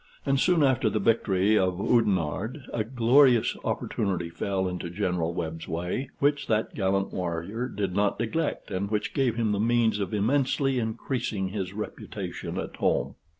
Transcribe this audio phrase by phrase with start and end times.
[0.25, 6.09] And soon after the victory of Oudenarde, a glorious opportunity fell into General Webb's way,
[6.17, 10.79] which that gallant warrior did not neglect, and which gave him the means of immensely
[10.79, 13.13] increasing his reputation at home.